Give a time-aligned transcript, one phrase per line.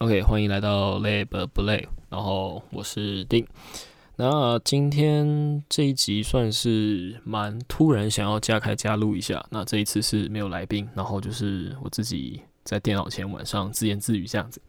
[0.00, 3.46] OK，欢迎来到 Lab 不累，然后我是丁。
[4.16, 9.42] 那今天这一集算是蛮突然，想要加开加录一下。
[9.48, 14.60] 那这一次是没有来宾，然后就是我自己在电脑前晚上自言自语这样子。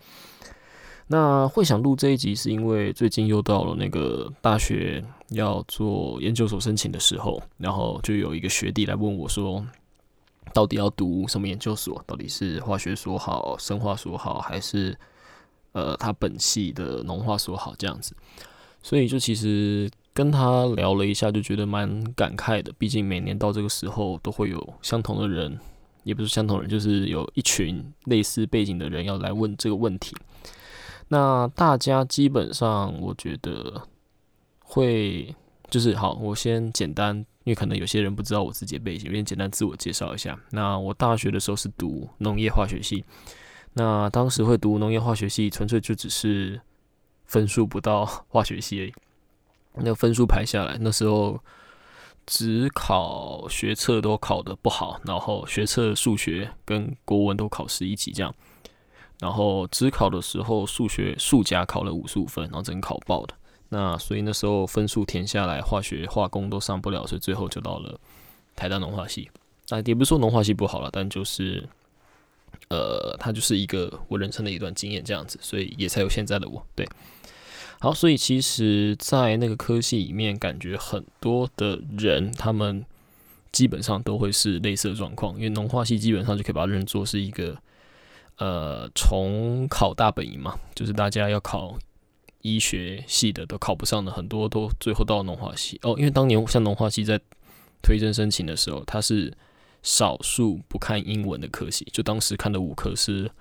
[1.07, 9.61] 那会想录这一集，是因为最近又到了那个大学要做研究所申请的时候，然后就有一个学弟来问我说，
[10.53, 12.01] 到底要读什么研究所？
[12.07, 14.97] 到底是化学所好、生化所好，还是？
[15.77, 18.15] 呃，他本系的农化所好这样子，
[18.81, 22.73] 所以就其实跟他聊了一下，就觉得蛮感慨的。
[22.79, 25.55] 毕竟每年到这个时候，都会有相同的人，
[26.03, 30.15] 也不是相同人，就是有一群类似背景的人要来问这个问题。
[31.09, 33.83] 那大家基本上，我觉得
[34.61, 35.31] 会
[35.69, 40.35] 就是好，我先简单，因为可能有些人不知道我自己的背景，有点简单自我介绍一下。
[40.49, 43.05] 那我大学的时候是读农业化学系。
[43.77, 46.59] 那当时会读农业化学系，纯粹就只是
[47.25, 48.93] 分数不到 化学系而已。
[49.75, 51.39] 那分数排下来，那时候
[52.25, 58.33] 只考学测都考得不好，然后学测数学跟国文都考十一级这样。
[59.19, 63.35] 然后只考的时候，数学数甲考了五十五分，然后整考爆的。
[63.69, 67.99] 那所以那时候分数填下来，化学化工都上不了，所以最后就到了
[68.55, 69.29] 台大农化系。
[69.69, 71.69] 那，也不是说农化系不好了，但就是。
[72.69, 76.65] 呃，它就是一个我人生的一段经验，这样子，所以也才有现在的我。
[76.75, 76.87] 对，
[77.79, 82.85] 好，所以其实，在那个科系里面，感觉很多的人，他们
[83.51, 87.57] 基本上都会是类似的状况，因为农化系基本上就可以把它认作是一个
[88.37, 91.77] 呃重考大本营嘛，就是大家要考
[92.41, 97.19] 医学系的都考不上的，很多都最后到农化系哦，因为当年像农化系在
[97.81, 99.33] 推甄申请的时候，它是。
[99.83, 103.31] 少数不看英文的科系，就当时看的五科是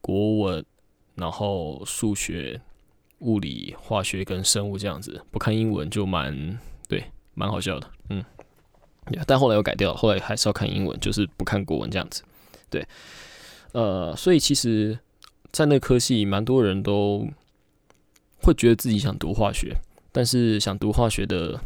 [0.00, 0.64] 国文，
[1.14, 2.60] 然后数学、
[3.20, 8.24] 物理、化学跟生物这样子，不看英文就蛮对，蛮好笑的，嗯。
[9.26, 12.22] 但后来又改掉，后来还是要看英文，就是不看国文这样子，
[12.68, 12.86] 对。
[13.72, 14.98] 呃，所以其实，
[15.52, 17.26] 在那科系，蛮多人都
[18.42, 19.76] 会觉得自己想读化学，
[20.12, 21.58] 但是想读化学的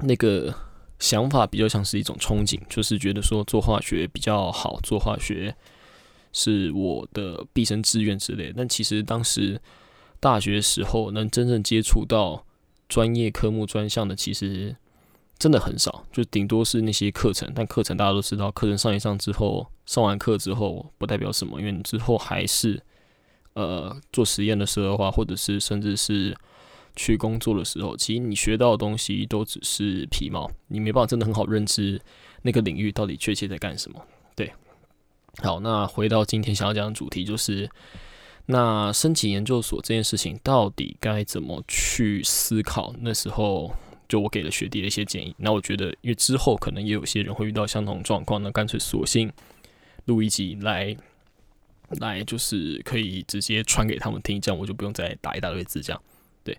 [0.00, 0.54] 那个。
[0.98, 5.54] 想法比较像是一种憧憬，就是觉得说做化学比较好，做化学
[6.32, 8.52] 是我的毕生志愿之类。
[8.56, 9.60] 但其实当时
[10.18, 12.44] 大学时候能真正接触到
[12.88, 14.76] 专业科目专项的，其实
[15.38, 17.52] 真的很少，就顶多是那些课程。
[17.54, 22.82] 但课程大家都知道，课程上一上之后，上完课之后不代表什么，因为你之后还是
[23.52, 26.36] 呃做实验的时候的话，或者是甚至是。
[26.96, 32.00] 去工作的时候，其实你学到的东西都只是皮毛，你没办法真的很好认知
[32.42, 34.00] 那个领域到底确切在干什么。
[34.34, 34.52] 对，
[35.42, 37.70] 好，那回到今天想要讲的主题，就是
[38.46, 42.94] 那申请研究所这件事情到底该怎么去思考？
[43.00, 43.72] 那时候
[44.08, 45.34] 就我给了学弟的一些建议。
[45.38, 49.30] 那我觉得，因为之后可能也有些人会遇到相同状况，那干脆索性
[50.06, 50.96] 录一集来，
[52.00, 56.02] 来就是可以直接传给他们听，这样我就不用再打一大堆字这样。
[56.48, 56.58] 对，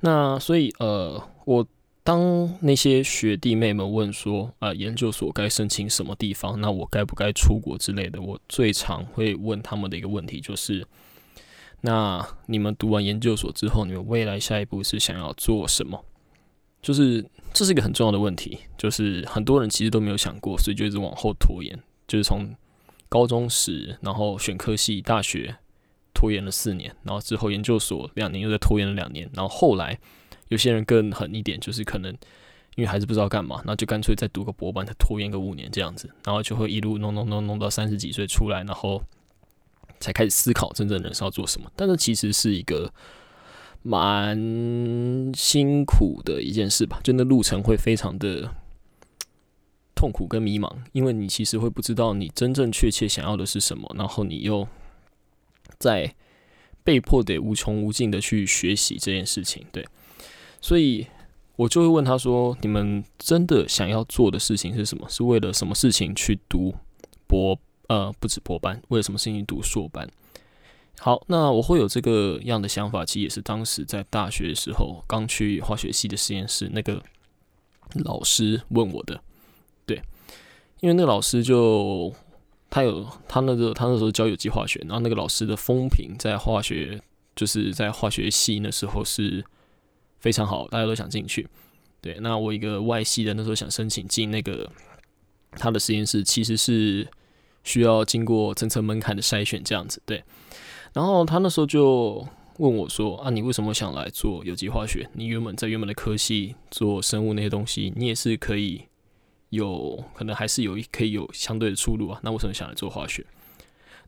[0.00, 1.66] 那所以呃，我
[2.04, 6.60] 当那些学弟妹们问说啊，研究所该申请什么地方？
[6.60, 8.20] 那我该不该出国之类的？
[8.20, 10.86] 我最常会问他们的一个问题就是：
[11.80, 16.04] 那你们读完研究所之后，你们未来下一步是想要做什么？
[16.82, 22.54] 就是这是一个很重要的问题，就是很多人其实都没有想过，所以就一直往后拖延，就是从
[23.08, 25.56] 高中时，然后选科系，大学。
[26.22, 29.98] 拖延了四年，然后之后研究所两年又再拖延了两年，然后后来
[30.50, 32.12] 有些人更狠一点，就是可能
[32.76, 39.02] 因为孩子不知道干嘛，那就干脆再读个博班，再拖延个五年这样子，然后就会一路弄弄弄弄到三十几岁出来，然后
[39.98, 41.68] 才开始思考真正人生要做什么。
[41.74, 42.92] 但是其实是一个
[43.82, 44.38] 蛮
[45.34, 48.48] 辛苦的一件事吧，就那路程会非常的
[49.96, 54.68] 痛苦跟迷茫，因为你其实会不知道你真正确切想要的是什么，然后你又。
[55.82, 56.14] 在
[56.84, 59.84] 被迫得无穷无尽的去学习这件事情，对，
[60.60, 61.06] 所以
[61.56, 65.08] 我就会问他说：“你们真的想要做的事情是什么？
[65.08, 66.72] 是为了什么事情去读
[67.26, 67.58] 博？
[67.88, 70.08] 呃，不止博班，为了什么事情读硕班？”
[71.00, 77.02] 好，那我会有这个样的想法，其实也是当时在大学的时候，刚去化学系的实验室，那个
[78.04, 79.20] 老师问我的。
[79.84, 80.00] 对，
[80.80, 82.14] 因为那个老师就。
[82.72, 86.98] 他有他那个他那时候教有机化学，然后那个老师的风评在化学
[87.36, 89.44] 就是在化学系那时候是
[90.20, 91.46] 非常好，大家都想进去。
[92.00, 94.72] 对，那我一个外系的那时候想申请进那个
[95.52, 97.06] 他的实验室，其实是
[97.62, 100.00] 需要经过层层门槛的筛选这样子。
[100.06, 100.24] 对，
[100.94, 102.26] 然后他那时候就
[102.56, 105.06] 问我说：“啊，你为什么想来做有机化学？
[105.12, 108.86] 你原本在原本的科系做生物那些东西，你也是可以
[109.52, 112.18] 有可能还是有一可以有相对的出路啊。
[112.24, 113.24] 那为什么想来做化学？”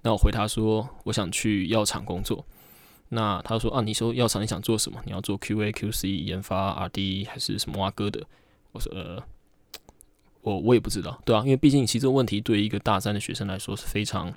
[0.02, 2.44] 那我回他说：“我想去药厂工作。”
[3.10, 5.00] 那他说：“啊，你说药厂你想做什么？
[5.04, 8.26] 你要做 QA、QC 研发、RD 还是什么挖哥的？”
[8.72, 9.22] 我说：“呃，
[10.40, 14.34] 我我也不知道，对啊，因为毕竟其实这个问题对于一个大三的学生来说是非常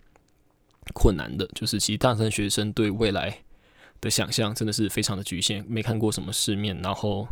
[0.94, 3.44] 困难的，就是其实大三学生对未来
[4.00, 7.27] 的想象真的是非常的局限，没看过什么世面，然后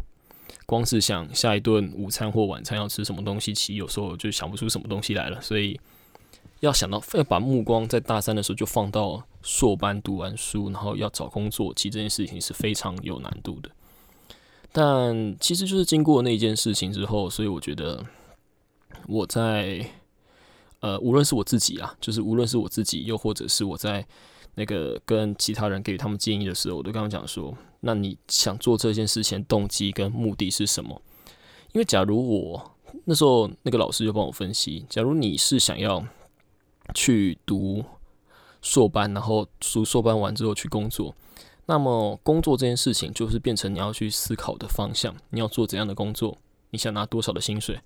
[0.65, 5.79] 光是想下一顿午餐或晚餐要吃什么东西，其实有时候就想不出什么东西来了，所以。”
[6.61, 13.69] 要想到要把目光在大三的时候就放到硕班读完书，然后要找工作，其实这件事情是非常有难度的。
[14.71, 18.03] 但其实就是经过那件事情之后，所以我觉得
[19.05, 19.85] 我在
[20.79, 24.03] 呃，无论是我自己啊，就是无论是我自己，又或者是我在
[24.55, 31.01] 那个跟其他人给他们建议的时候，我都跟他们讲说：，那你想做这件事情动机跟目的是什么？
[31.71, 36.05] 因为假如我那时候那个老师就帮我分析，假如你是想要。
[36.93, 37.83] 去读
[38.61, 41.15] 硕班，然后读硕班完之后去工作。
[41.65, 45.15] 那么工作这件事情，就是变成你要去思考的方向。
[45.31, 46.37] 你要做怎样的工作？
[46.69, 47.79] 你想拿多少的薪水？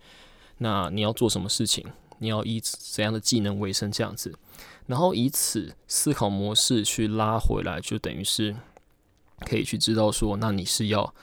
[0.58, 1.86] 那你要做什么事情？
[2.18, 3.90] 你要以怎样的技能为生？
[3.90, 4.38] 这样子，
[4.86, 8.54] 然后以此思考模式去拉回来，就等于是
[9.46, 11.14] 可以去知道说，那你是要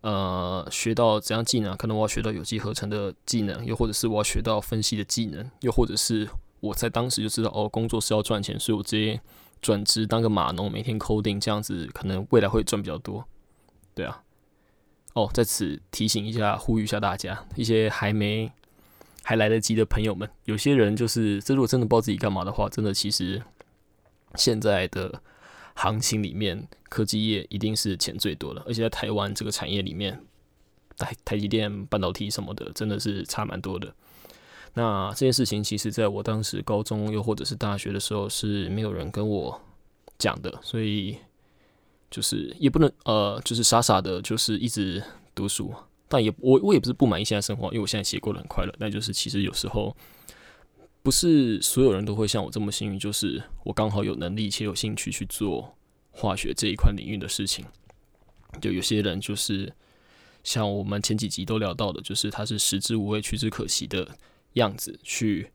[0.00, 1.76] 呃学到怎样技能？
[1.76, 6.28] 可能我要学到有机合成的技能，又或者是我要学到分析的技能，又或者是。
[6.62, 9.20] 我在当时就知道哦，工作是要赚钱，所以我直接
[9.60, 13.26] 转职当个码农，每天 coding 这样子，可能未来会赚比较多。
[13.96, 14.22] 对啊，
[15.14, 18.52] 哦，在此提醒一下，呼吁一下大家，一些还没
[19.24, 23.42] 还来得及的朋友们，有些人就是，这如果真的不知道自己干嘛的话，真的其实
[24.36, 25.20] 现在的
[25.74, 30.20] 行情里面，科技业一定是钱最多的，而且在台湾这个产业里面，
[30.98, 33.94] 台台积电、半导体什么的，真的是差蛮多的。
[34.74, 39.60] 那这件事情，其实在我当时高中又或者是大学的时候，是没有人跟我
[40.18, 41.18] 讲的，所以
[42.10, 45.02] 就是也不能呃，就是傻傻的，就是一直
[45.34, 45.74] 读书。
[46.08, 48.74] 但也我我也不是不满意现在生活，因为我现在其实过得很快乐。
[48.78, 49.96] 但就是其实有时候
[51.02, 55.76] 不是所有人都会像我这么幸运，就是我刚好有能力且有兴趣去做
[56.10, 57.64] 化学这一块领域的事情。
[58.60, 59.72] 就有些人就是
[60.42, 64.08] 像我们前几集都聊到的，就是他是食之无味，取之可惜的。
[64.56, 65.50] 样子去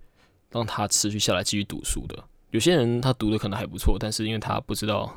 [0.49, 5.15] 让他持续下来继续读书的，有些人他读的可能还不错，但是因为他不知道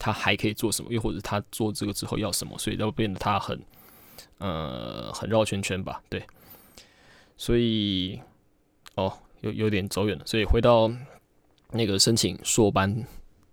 [0.00, 3.62] 他还可以做什么，又或者他做这个之后要什么，所以都变得他很
[4.38, 6.26] 呃很绕圈圈吧，对，
[7.36, 8.18] 所以
[8.96, 10.90] 哦有有点走远了，所以回到
[11.70, 13.06] 那个申请硕班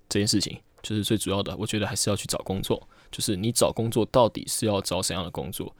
[0.10, 5.76] 这件事情，就是最主要的，我觉得还是要去找工作，就是你找工作到底是要找怎样的工作，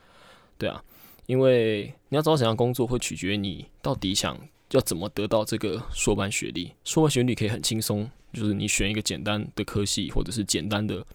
[0.58, 0.84] 对啊。
[1.28, 4.38] 因为你要找怎样工作，会取决于你到底想
[4.72, 6.74] 要怎么得到这个硕班学历。
[6.84, 11.06] 硕班学历可以很轻松，就是你选一个简单的科系或者是简单的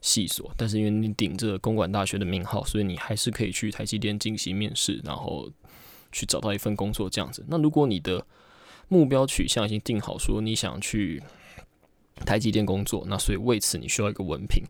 [0.00, 5.50] 系所，但是因为你顶着公管大学的名号，所以你还是可以去台积电进行面试，然后
[6.12, 7.44] 去找到一份工作这样子。
[7.48, 8.24] 那如果你的
[8.88, 11.22] 目标取向已经定好，说你想去
[12.24, 14.64] 台积电工作，那所以为此你需要一个文凭。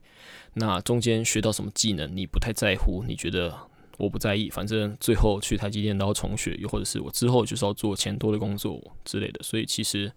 [0.55, 3.56] 那中间学到什么技能，你不太在乎，你觉得？
[3.96, 9.41] 我不在意，反正最后去台积电然后重学，又或者是我之后就是要做钱多的工作之类的。
[9.41, 10.10] 所以其实，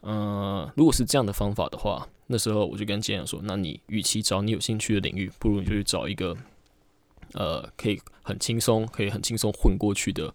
[0.00, 6.34] 嗯，如果是这样的方法的话，那时候我就跟建阳说：，那你与其找你有兴趣的领域，不如你就去找一个，
[7.34, 10.34] 呃，可以很轻松、可以很轻松混过去的，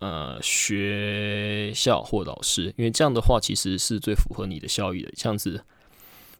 [0.00, 5.12] 呃，学校或老师，因为这样的话其实是最符合你的效益的。
[5.16, 5.64] 这样子，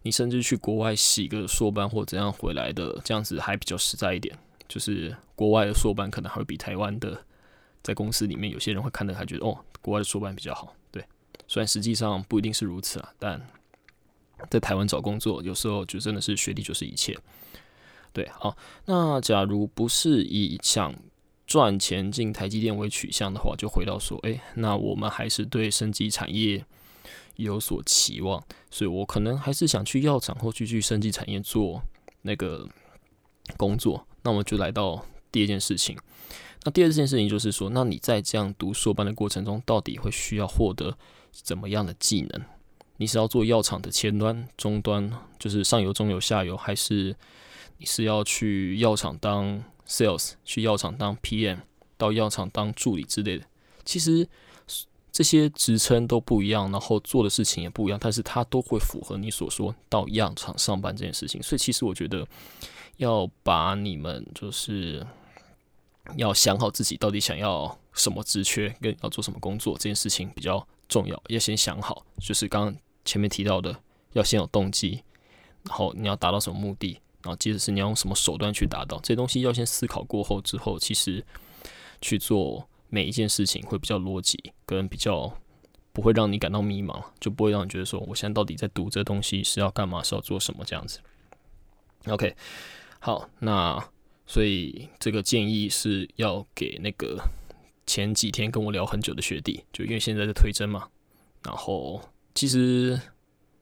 [0.02, 4.38] 你甚至去国外洗个硕班或怎样回来的，这样子还比较实在一点。
[4.68, 7.24] 就是国外的硕班可能还会比台湾的，
[7.82, 10.76] 在公司里面有些人会看的还觉得哦，国外的硕班比较好。
[10.92, 11.04] 对，
[11.48, 13.44] 虽然实际上不一定是如此啊，但
[14.50, 17.18] 在台湾找工作有时候就真的是学历就是一切。
[18.12, 20.94] 对，好，那假如不是以想
[21.48, 26.62] 赚钱进台积电为取向的话，就回到说，诶，那我们还是对升级产业
[27.36, 31.82] 有所期望，所以我可能还是想去药厂或去去升级产业做
[32.20, 32.68] 那个
[33.56, 34.06] 工作。
[34.22, 35.02] 那我们就来到
[35.32, 35.96] 第二件事情。
[36.64, 40.98] 那第二件事情就是说，那你在这样读硕班的过程中，到底会需要获得
[41.32, 42.44] 怎么样的技能？
[42.98, 47.16] 你是要做药厂的前端、中端，就是上游、中游、下游，还是
[47.78, 51.58] 你是要去药厂当 sales，去药厂当 PM，
[51.96, 53.44] 到药厂当助理之类的？
[53.84, 54.28] 其实
[55.10, 61.42] 这些职称都不一样，然后做的事情也不一样，但是它都会符合你所说到药厂上班这件事情。
[61.42, 62.24] 所以其实我觉得
[62.98, 65.04] 要把你们就是
[66.16, 72.04] 要想好自己到底想要什么职缺，跟要做什么工作这件事情比较重要，要先想好。
[72.20, 73.74] 就是刚刚前面提到的，
[74.12, 75.02] 要先有动机，
[75.64, 81.24] 然后你要达到什么目的，然后接着是你要用什么手段去达到这些东西，要先思考过后之后，其实
[82.00, 82.68] 去做。
[82.90, 85.30] 每一件事情会比较逻辑，跟比较
[85.92, 90.98] 不会让你感到迷茫，就不会让你觉得说，我现在到底在读这东西是要干嘛，是要做什么这样子。
[92.06, 92.34] OK，
[92.98, 93.78] 好，那
[94.26, 97.22] 所以这个建议是要给那个
[97.86, 100.88] 前几天跟我聊很久的学弟，就因为现在在推甄嘛，
[101.44, 102.00] 然后
[102.34, 102.98] 其实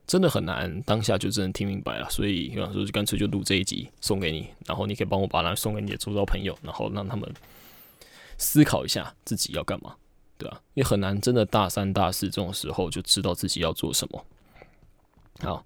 [0.07, 7.31] 真的很难当下就真的听明白了，所以有时候就干脆就录这一集送给你，然后你可以帮我把它送给你的周遭朋友，然后让他们。
[8.39, 9.95] 思考一下自己要干嘛，
[10.37, 10.61] 对吧？
[10.75, 14.25] 因为很难真的大三、大四这种时候就知道自己要做什么。
[15.39, 15.65] 好，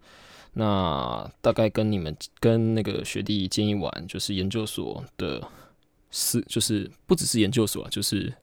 [0.54, 5.46] 那大概跟你们跟那个学弟建议完，就是研究所的
[6.12, 8.34] 思，就是不只是研究所，就是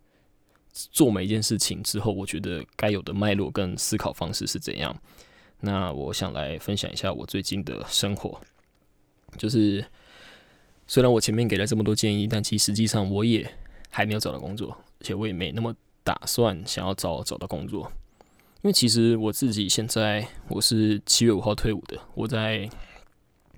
[0.75, 4.95] 做每一件事情之后，我觉得该有的脉络跟思考方式是怎样。
[5.60, 8.40] 那我想来分享一下我最近的生活，
[9.36, 9.84] 就是
[10.86, 13.50] 虽然我前面给了这么多建议，但其实实际上我也。
[13.90, 15.74] 还没有找到工作，而且我也没那么
[16.04, 17.90] 打算想要找找到工作，
[18.60, 22.68] 因为其实我自己现在我是七月五号退伍的，我在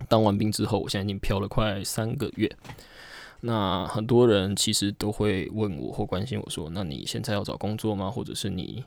[0.09, 2.49] 当完兵之后，我现在已经漂了快三个月。
[3.41, 8.09] 那很多人其实都会问我或关心我说：“那你现在要找工作吗？
[8.09, 8.85] 或者是你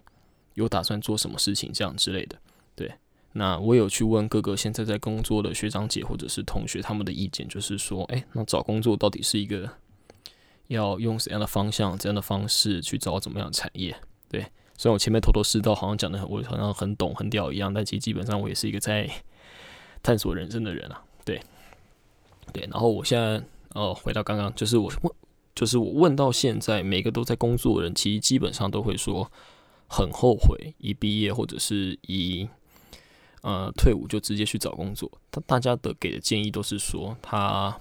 [0.54, 2.38] 有打算做什么事情这样之类的？”
[2.76, 2.94] 对，
[3.34, 9.70] 那我有去问各个现在在工作的学长姐或者是同学他们的意见，就是说：“哎，那找工作到底是一个？”
[10.68, 13.96] 要用怎样的方向、怎样的方式去找怎么样的产业？
[14.30, 14.42] 对，
[14.78, 19.08] 虽然我前面头头是道，好像讲的我好像很懂、很屌一样，但其实基本上我也是一个在
[20.02, 21.04] 探索人生的人啊。
[21.26, 21.42] 对，
[22.54, 22.68] 对。
[22.72, 23.44] 然后我现在
[23.76, 25.14] 哦，回到刚刚，就是我问，
[25.54, 29.30] 就是我问到现在，每个都在工作的人，其实基本上都会说
[29.88, 32.48] 很后悔一毕业或者是一
[33.44, 35.10] 呃退伍就直接去找工作。
[35.32, 37.80] 他大家的给的建议都是说，他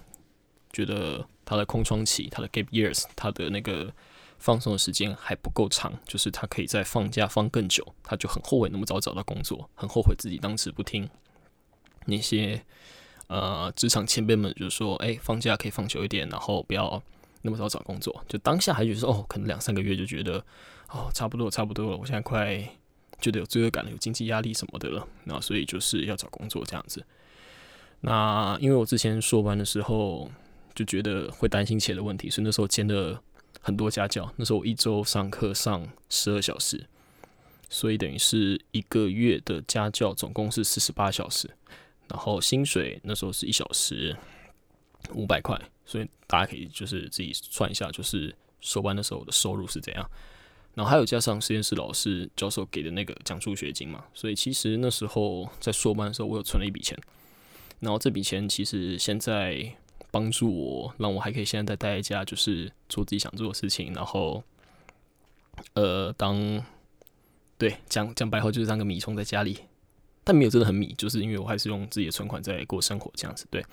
[0.71, 1.27] 觉得。
[1.45, 3.93] 他的空窗期，他的 gap years，他的那个
[4.39, 11.07] 放松的时间还不够长，就是他可以在放假放更久，他就很后悔那么早找到工作，很后悔自己当时不听
[12.07, 12.63] 那些
[13.27, 17.03] 呃职场前辈们，就是说，哎，放假可以放久一点，然后不要
[17.43, 18.25] 那么早找工作。
[18.29, 20.43] 就当下还觉得，哦，可能两三个月就觉得，
[20.91, 22.67] 哦，差不多差不多了，我现在快
[23.23, 27.03] 觉得有罪恶感了，有经济压力什么的了，那所以就是要找工作这样子。
[28.01, 30.31] 那因为我之前说完的时候。
[30.75, 33.23] 就觉得会担心钱的问题，所以那时候兼了
[33.61, 34.33] 很多家教。
[34.37, 36.87] 那时候我一周上课上十二小时，
[37.69, 41.51] 所以等于是一个月的家教总共是四十八小时。
[42.09, 44.17] 然后薪水那时候是一小时
[45.13, 50.11] 五百块，所以大家可以就是自己算一下，就是收班的时候的收入是怎样。
[50.75, 56.99] 然后还有加上实验室老师教授给的那个奖助学金嘛，所以其实那时候在硕班的时候，我有存了一笔钱。
[57.81, 59.75] 然后这笔钱其实现在。
[60.11, 64.45] 帮助我，让我还可以现在在待在家，就是做自己想做的事情，然后，
[65.73, 66.63] 呃，当
[67.57, 69.57] 对讲讲白话就是当个米虫在家里，
[70.23, 73.47] 但没有真的很米，就是因为我还是用自己的存款在过生活这样子。
[73.51, 73.65] 对，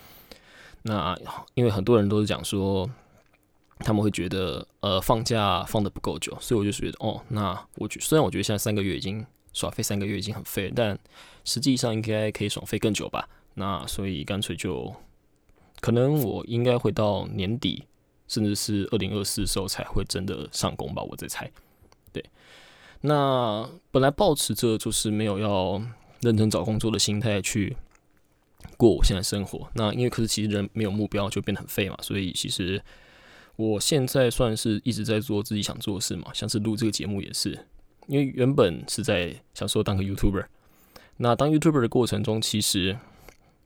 [0.80, 1.14] 那
[1.52, 2.90] 因为很多人都是讲说，
[3.80, 10.98] 他们会觉得呃放假放的不够久，所以我就觉得哦，那我觉虽然我觉得现在三个月已经耍废三个月已经很废，但
[11.44, 13.28] 实际上应该可以耍废更久吧？
[13.54, 14.94] 那所以干脆就。
[15.82, 17.84] 可能我应该会到年底，
[18.28, 21.50] 甚至是二零二四时候才会真的上工吧，我在猜。
[22.12, 22.22] 对，
[23.00, 25.82] 那本来抱持着就是没有要
[26.20, 27.74] 认真找工作的心态去
[28.76, 29.70] 过我现在生活。
[29.72, 32.78] 那因为可是其实人没有目标就变得很废嘛，所以其实
[33.60, 37.66] 我现在算是一直在做自己想做的事嘛，像是录这个节目也是，
[38.06, 40.46] 因为原本是在想说当个 YouTuber，
[41.18, 42.96] 那当 YouTuber 的过程中，其实。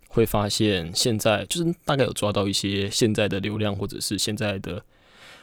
[0.08, 4.80] 会发现现在就是大概有抓到一些现在的流量，或者是现在的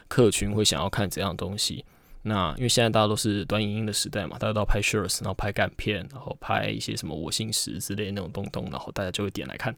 [0.08, 1.84] 客群会想要看怎样东西。
[2.22, 9.76] 那因为现在大家都是短影音的时代嘛，大家都要拍 shorts，然后拍干片，然后拍一些什么我姓石之类那种东东，然后大家就会点来看。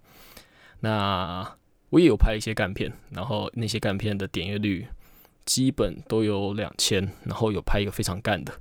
[0.82, 1.58] 那
[1.94, 4.88] 我也有拍一些干片，然后那些干片的点阅率
[5.46, 8.52] 基本都有两千，然后有拍一个非常干的，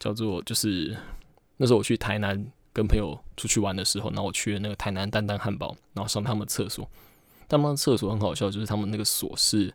[0.00, 0.96] 叫做就是
[1.58, 2.44] 那时候我去台南。
[2.74, 6.88] 跟朋友出去玩的时候，然后我去了那个台南蛋蛋汉堡，然后上他们厕所。
[7.46, 9.70] 他们厕所很好笑，就是他们那个锁是，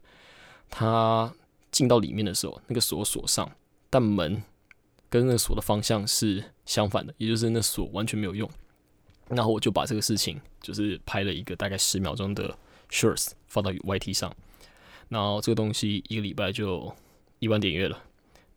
[0.67, 1.31] 他
[1.69, 3.51] 进到里面的时候，那个锁锁上，
[3.91, 4.41] 但门
[5.11, 8.49] 跟那个锁的方向是相反的，也就是那锁完全没有用。
[9.29, 12.57] 然后我就把这个事情就是拍了一个大概十秒钟的
[12.89, 14.33] shorts 放到 YT 上，
[15.09, 16.93] 然后这个东西一个礼拜就
[17.39, 18.03] 一万点阅了。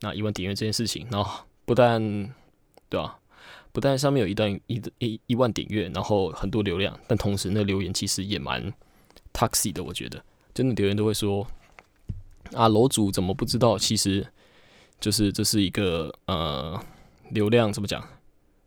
[0.00, 2.00] 那一万点阅这件事情，然后不但
[2.88, 3.18] 对吧？
[3.72, 8.72] 不但上面有一段一一一万点阅，然后很多流量，但同时那留言其实也蛮
[9.32, 11.46] toxic 的，我觉得真的留言都会说
[12.54, 13.78] 啊，楼主怎么不知道？
[13.78, 14.26] 其实
[14.98, 16.82] 就是这是一个呃
[17.30, 18.02] 流量怎么讲？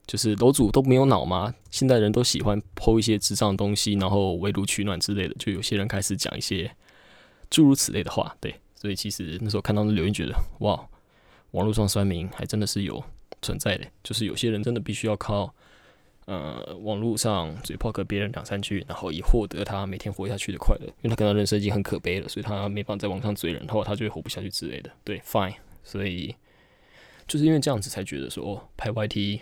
[0.05, 1.53] 就是楼主都没有脑吗？
[1.71, 6.75] 现代人都喜欢剖一些智障东西，然后围炉取暖之类的，就有些人开始讲一些
[7.49, 8.35] 诸如此类的话。
[8.39, 10.87] 对，所以其实那时候看到那留言，觉得哇，
[11.51, 13.03] 网络上酸民还真的是有。
[13.41, 15.53] 存在的，就是有些人真的必须要靠，
[16.27, 20.85] 呃，网络上嘴炮跟别人两三句，然后以获得他每天活下去的快乐。
[21.01, 24.89] 因为他可能人生已经很可悲了，所以他没办法在网上嘴人，然后他就会活不下去之类的。
[25.03, 25.55] 对，fine。
[25.83, 26.33] 所以
[27.27, 29.41] 就是因为这样子才觉得说，拍 YT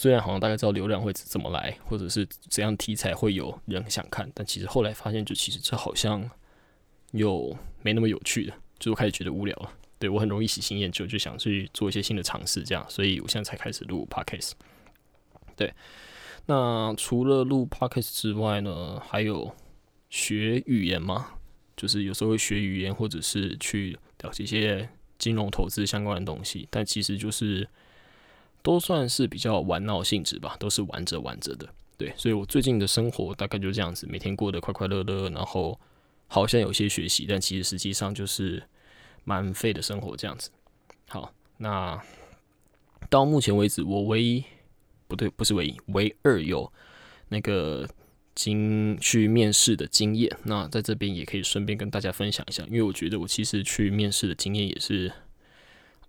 [0.00, 6.26] 虽然好像大概知道流量会怎么来，或者是怎样题材会有人想看，但其实后来发现，就其实这好像
[7.10, 9.70] 又没那么有趣了，就开始觉得无聊了。
[9.98, 14.52] 对我很容易喜新厌旧，就想去做一些新的尝试，这样，所以我现在才开始录 podcast。
[15.54, 15.70] 对，
[16.46, 19.54] 那除了录 podcast 之外呢，还有
[20.08, 21.34] 学语言吗？
[21.76, 24.88] 就是有时候会学语言，或者是去了解一些
[25.18, 27.68] 金融投资相关的东西，但其实就是
[28.62, 31.68] 都算是比较玩闹性质吧，都是玩着玩着的。
[31.96, 35.78] 对，所以我最近的生活大概就这样子，每天过得快快乐乐，然后
[36.26, 38.62] 好像有些学习，但其实实际上就是。
[39.22, 40.50] 蛮废的生活这样子，
[41.06, 42.02] 好，那
[43.10, 44.42] 到目前为止，我唯一
[45.06, 46.72] 不对，不是唯一，唯二有
[47.28, 47.86] 那个
[48.34, 50.34] 经去面试的经验。
[50.44, 55.12] 那在这边也可以顺便跟大家分享一下，因为我觉得我其实去面试的经验也是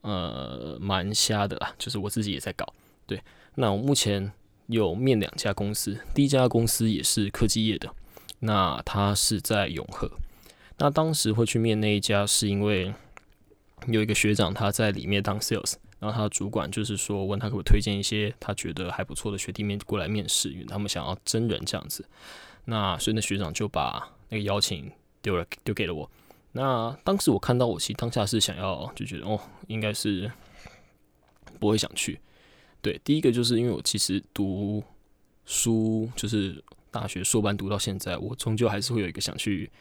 [0.01, 2.65] 呃蛮瞎的啦，就是我自己也在搞。
[3.05, 3.21] 对，
[3.55, 4.31] 那我目前
[4.67, 7.93] 有面两家公司，第一家公司也是科技业的，
[8.39, 10.09] 那它是在永和。
[10.77, 12.93] 那当时会去面那一家，是因为
[13.87, 22.05] 有一个学长他在里面当 sales，然后他的主管就是说问他可不可以推荐一些他觉得还不错的学弟面过来面试，因为他们想要真人这样子。
[22.65, 26.09] 那所以那学长就把那个邀请丢了，丢给了我。
[26.51, 30.31] 那当时我看到，我其实当下是想要就觉得哦，应该是
[31.59, 32.19] 不会想去。
[32.81, 34.83] 对，第一个就是因为我其实读
[35.45, 39.71] 书就是大学硕班读到现在，我终究还是会有一个想去。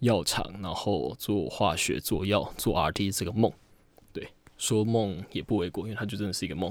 [0.00, 3.50] 药厂，然后做化学、做药、做 R&D 这个梦，
[4.12, 6.70] 对，说梦也不为过，因为它就真的是一个梦。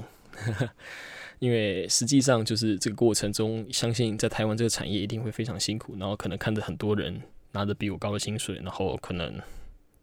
[1.40, 7.20] 因为实际上就是这个过程中，相信在台湾这个产业一定会非常辛苦，然后可能看着很多人
[7.54, 9.40] 拿着比我高的薪水，然后可能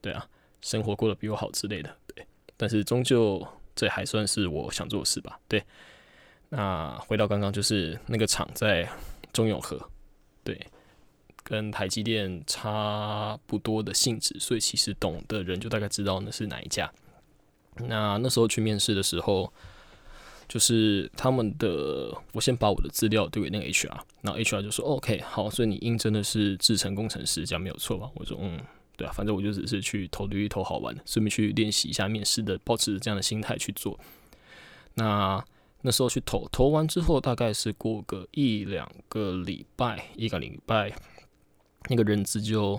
[0.02, 0.28] 对啊，
[0.62, 2.26] 生活过得比我好之类的，对。
[2.58, 5.64] 但是终究这还算是我想做的事吧，对。
[6.50, 8.90] 那回到刚刚，就是那个厂在
[9.32, 9.80] 中永和，
[10.44, 10.60] 对。
[11.44, 16.90] 跟台积电差不多的性质，所以其实懂的人就大概知道那是哪一家。
[17.78, 19.52] 那那时候去面试的时候，
[20.52, 23.88] 就是他们的，我先把我的资料丢给那个 HR，
[24.20, 28.12] 然后 HR 就说 OK 好，所以你应征的是制程工程师，这样没有错吧？
[28.16, 28.60] 我说嗯，
[28.98, 33.98] 对啊，反正我就只是去投履历投好玩的，顺便去练习一下面试的，保持这样的心态去做。
[34.96, 35.42] 那
[35.84, 40.94] 那时候去投，投完之后大概是过个一两个礼拜，一个礼拜。
[41.90, 42.78] 那个人资就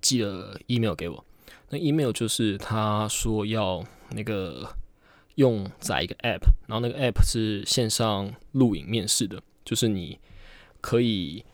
[0.00, 1.24] 寄了 email 给我，
[1.70, 4.68] 那 email 就是他说要那个
[5.38, 10.18] 用载一个 app，然后那个 app 是线上录影面试的，就是你
[10.80, 11.44] 可以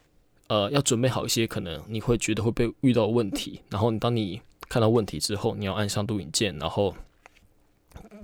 [0.48, 6.94] 呃要准备好一些可能你会觉得会被遇到问题，然后你当你看到问题之后，你要按上录影键，然后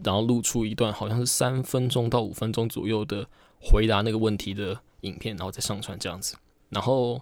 [0.03, 3.29] 然后录出一段好像是三分钟到五分钟左右的
[3.61, 6.37] 回答那个问题的影片，然后再上传这样子，
[6.69, 7.21] 然后。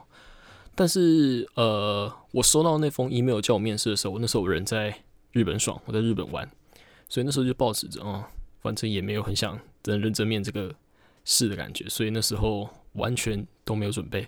[0.80, 4.96] 但是，呃，我收到那封 email 叫我面试的时候，我那时候我人在
[5.32, 6.48] 日本爽，我在日本玩，
[7.08, 8.28] 所以那时候就抱持着啊，
[8.60, 10.74] 反正也没有很想真认真面这个
[11.24, 14.26] 事的感觉，所以那时候完全都没有准备，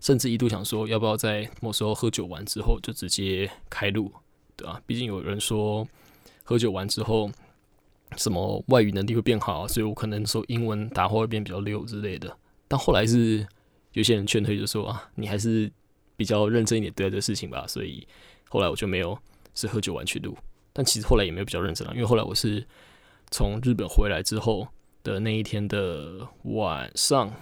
[0.00, 4.12] 甚至一度想说要不要在某时候喝酒完之后就直接开录，
[4.56, 4.80] 对吧？
[4.86, 5.86] 毕竟有人说
[6.44, 7.30] 喝酒完之后
[8.16, 12.36] 什么外语能力会变好，所以我可能说英文打话会变比较溜之类的。
[12.68, 13.46] 但后来是
[13.92, 15.70] 有些人劝退，就说啊，你还是。
[16.18, 18.08] 比较认真一点对待这事情吧，所以
[18.48, 19.18] 后来我就没有
[19.54, 20.34] 是喝酒完去录，
[20.78, 22.62] 但其实后来也没有比较认真了，因为后来我是
[23.30, 24.68] 从日本回来之后
[25.02, 27.32] 的那一天的晚上，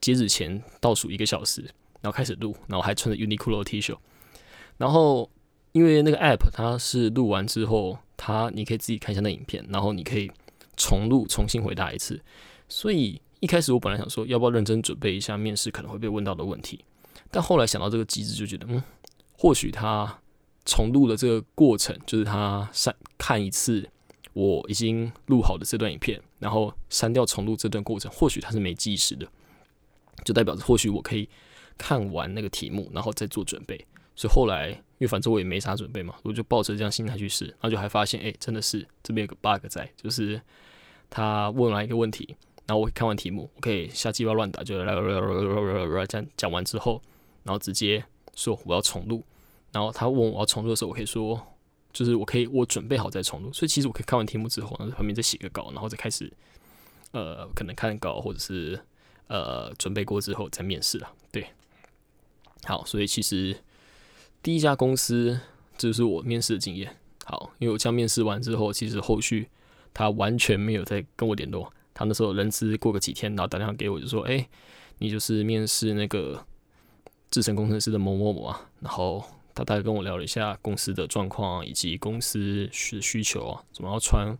[0.00, 1.62] 截止前倒数一个小时，
[2.00, 3.96] 然后开始录，然后还穿着 Uniqlo T 恤，
[4.78, 5.30] 然后
[5.70, 10.28] 因为那个 app 它是录完之后，它你可以自己看一下那影片，然后你可以
[10.76, 12.20] 重录重新回答一次。
[12.68, 16.84] 所以一开始我本来想说，要不要认真准备一下面试可能会被问到的问题，
[17.30, 18.82] 但后来想到这个机制，就觉得嗯，
[19.38, 20.18] 或许他
[20.64, 23.88] 重录的这个过程，就是他删看一次
[24.32, 29.26] 我已经录好的这段影片，然后删掉重录这段过程，或许他是没计时的，
[30.24, 31.28] 就代表着或许我可以
[31.76, 33.86] 看完那个题目，然后再做准备。
[34.14, 40.40] 所以后来，因为反正我也没啥准备嘛，我就抱着这样心态去试，然后就还发现，哎，真的是这边有个 bug 在，就是
[41.08, 44.94] 他问完一个问题，然后我看完题目，我可以瞎鸡巴乱打，就来
[46.06, 47.00] 这样讲完之后，
[47.42, 49.24] 然后直接说我要重录，
[49.72, 51.40] 然后他问我要重录的时候，我可以说，
[51.92, 56.32] 就是我可以我准备好再重录，所以其实我可以看完题目之后，然后旁边再写个稿，然后再开始，
[57.10, 58.80] 呃，可能看稿或者是
[59.26, 61.46] 呃准备过之后再面试了，对，
[62.64, 63.56] 好，所以其实。
[64.44, 65.38] 第一家公司，
[65.78, 66.96] 就是我面试的经验。
[67.24, 69.48] 好，因为我这样面试完之后，其实后续
[69.94, 71.72] 他完全没有再跟我联络。
[71.94, 74.48] 他那时候人资过个几天，然后打电话给我，就说：“哎，
[74.98, 76.44] 你就是面试那个
[77.30, 84.36] 制程工程师的某某某啊。”然后他大概跟我聊了一下公司的状况以及公司需需求啊，怎么要穿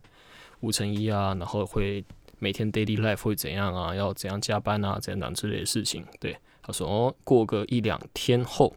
[0.61, 2.03] 五乘一啊，然后会
[2.39, 6.05] 每天 daily life 会怎样啊，要怎样加班啊，怎样之类的事情。
[6.19, 8.75] 对，他说：“哦，过个一两天后。”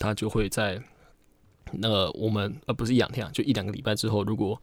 [0.00, 0.82] 他就会在
[1.72, 4.60] 那我们呃不是一两天啊，就一两个礼拜之后，如果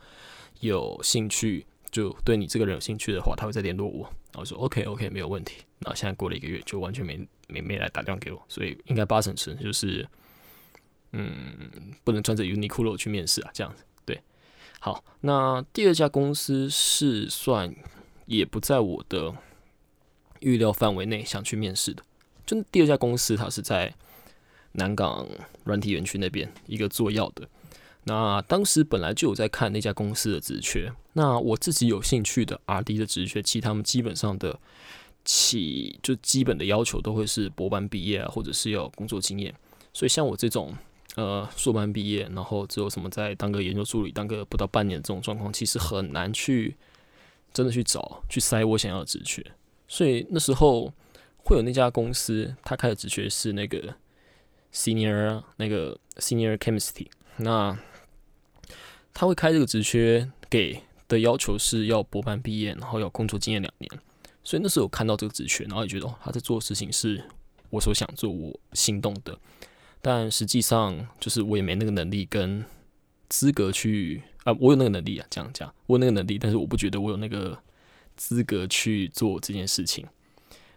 [0.59, 4.03] 有兴趣，就对你这个人有兴趣的话，他会再联络我。
[4.33, 5.63] 然后说 OK OK 没有问题。
[5.79, 10.05] 那现在过了一个月，就完全没没没来打电话给我，所以应该八成是就是
[11.13, 14.21] 嗯不能穿着 Uniqlo 去面试啊，这样子对。
[14.79, 17.73] 好，那第二家公司是算
[18.25, 19.33] 也不在我的
[20.41, 22.03] 预料范围内想去面试的，
[22.45, 23.93] 就第二家公司它是在。
[24.75, 25.27] 南港
[25.65, 27.47] 软体园区那边一个做药的，
[28.05, 34.59] 那当时本来就有在看那家公司的职缺，那我自己有兴趣的 R&D 的职缺，其实他们基本上的
[35.23, 39.53] 起就基本的要求都会是博班毕业啊，或者是要工作经验，
[39.93, 40.75] 所以像我这种
[41.15, 46.75] 呃硕班毕业，然后只有什么在当个研究助理，当个不到半年这种状况，其实很难去
[47.53, 49.45] 真的去找去塞我想要的职缺，
[49.87, 50.93] 所以那时候
[51.43, 53.95] 会有那家公司，他开的职缺是那个。
[54.75, 57.05] Senior 那个 Senior Chemistry，
[57.37, 57.77] 那
[59.13, 63.91] 他会开这个职缺，给的要求是要博班毕业，然后要工作经验两年。
[64.43, 67.23] 所以那时候有看到这个职缺，然后也觉得哦，他在做的事情是
[67.69, 69.37] 我所想做、我心动的。
[70.03, 72.63] 但实际上就是我也没那个能力跟
[73.27, 77.57] 资格去啊，我有那个能力啊，这样讲，我有那个能力，但是我不觉得我有那个
[78.15, 80.05] 资格去做这件事情。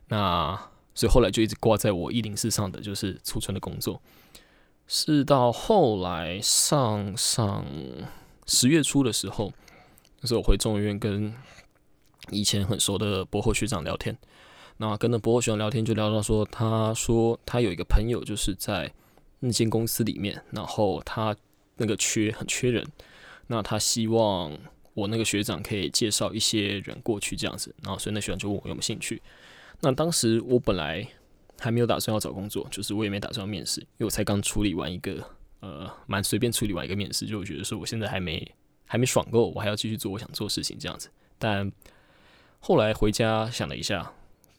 [0.08, 0.58] 那。
[0.98, 4.00] 所以后来就一直挂在我一零四上的就是储存的工作，
[4.86, 7.66] 是到后来上上
[8.46, 9.52] 十月初的时候，
[10.22, 11.34] 那时候我回中医院跟
[12.30, 14.16] 以前很熟的博后学长聊天，
[14.78, 18.90] 那跟着博后学长聊天就聊到说，他说他有一个朋友就是在
[19.40, 21.36] 那间公司里面，然后他
[21.76, 22.86] 那个缺很缺人，
[23.46, 24.56] 那他希望
[24.94, 29.20] 我那个学长可以介绍一些人过去这样子，然后所以那学长就问我有没有兴趣。
[29.80, 31.06] 那当时我本来
[31.58, 35.22] 还没有打算要找工作，就是我也没打算要面试，因为我才刚处理完一个
[35.60, 38.54] 呃，蛮随便处理完一个面试，就我觉得说我现在还没
[38.86, 41.10] 还没爽够，我还要继续做我想做事情这样子。
[41.38, 41.70] 但
[42.60, 44.10] 后来回家想了一下，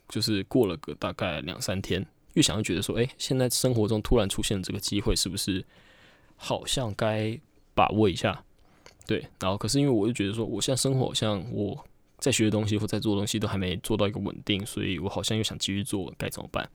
[0.08, 2.06] 就是过了个大概两三天，
[2.38, 5.66] 越想越觉得说，哎，现在生活中突然出现这个机会，是不是
[6.38, 7.38] 好像该
[7.74, 8.46] 把握一下？
[9.06, 11.86] 对，然后可是因为我就觉得说，我现在生活好像我。
[12.20, 16.68] 在学的东西或在做东西都还没做到一个稳定，所以我好像又想继续做，该怎么办？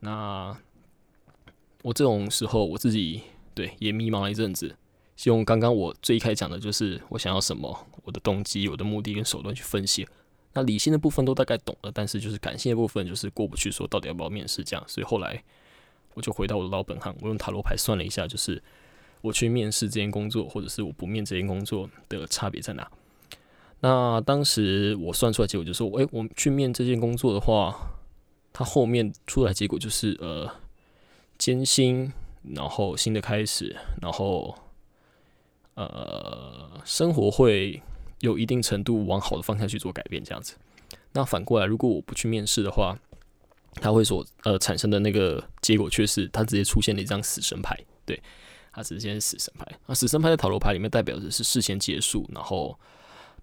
[0.00, 0.52] 那
[1.82, 3.20] 我这种时候我自己
[3.54, 4.74] 对也迷茫了一阵子。
[5.26, 10.08] 用刚刚我最开讲的就是我想要什么，我的动机、我的目的跟手段去分析。
[10.54, 14.84] 那理性的部分都大概懂了，但是就是感性的部分就是过不去，说到底要不要面试这样。
[14.88, 15.42] 所以后来
[16.14, 18.62] 我就回到我的老本行，我用塔罗牌算了一下，就是
[19.20, 22.90] 我去面试这件工作，或者是我不面这件工作的差别在哪。
[23.80, 27.76] 那当时我算出来结果就是说，诶，我去面这件工作的话，
[28.52, 30.48] 它后面出来结果就是呃，
[31.36, 32.12] 艰辛，
[32.54, 34.56] 然后新的开始，然后
[35.74, 37.82] 呃，生活会
[38.20, 40.54] 有一定程度往好的方向去做改变，这样子。
[41.12, 42.98] 那反过来，如果我不去面试的话，
[43.74, 48.22] 它会所呃产生的那个结果却是它直接出现了一张死神牌，对，
[48.72, 49.66] 它直接是死神牌。
[49.86, 52.78] 那死神牌在塔罗牌里面代表的是事先结束，然后。